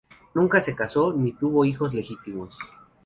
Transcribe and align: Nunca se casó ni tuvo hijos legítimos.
Nunca 0.33 0.59
se 0.59 0.73
casó 0.75 1.13
ni 1.13 1.31
tuvo 1.33 1.63
hijos 1.63 1.93
legítimos. 1.93 2.57